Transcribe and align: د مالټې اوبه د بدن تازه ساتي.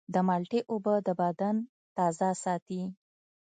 د 0.13 0.15
مالټې 0.27 0.59
اوبه 0.71 0.93
د 1.07 1.09
بدن 1.21 1.55
تازه 1.97 2.29
ساتي. 2.43 2.81